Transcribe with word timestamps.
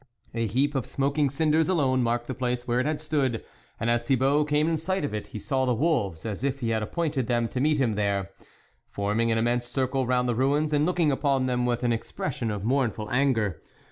A 0.33 0.47
heap 0.47 0.73
of 0.73 0.87
smoking 0.87 1.29
cinders 1.29 1.69
alone 1.69 2.01
marked 2.01 2.25
the 2.25 2.33
place 2.33 2.67
where 2.67 2.79
it 2.79 2.87
had 2.87 2.99
stood; 2.99 3.45
and 3.79 3.87
as 3.87 4.03
Thibault 4.03 4.45
came 4.45 4.67
in 4.67 4.77
sight 4.77 5.05
of 5.05 5.13
it, 5.13 5.27
he 5.27 5.37
saw 5.37 5.63
the 5.63 5.75
wolves, 5.75 6.25
as 6.25 6.43
if 6.43 6.59
he 6.59 6.69
had 6.71 6.81
appointed 6.81 7.27
them 7.27 7.47
to 7.49 7.59
meet 7.61 7.79
him 7.79 7.93
there, 7.93 8.31
forming 8.89 9.31
an 9.31 9.37
immense 9.37 9.67
circle 9.67 10.07
round 10.07 10.27
the 10.27 10.33
ruins, 10.33 10.73
and 10.73 10.87
looking 10.87 11.11
upon 11.11 11.45
them 11.45 11.67
with 11.67 11.83
an 11.83 11.93
expression 11.93 12.49
of 12.49 12.63
mournful 12.63 13.11
anger. 13.11 13.61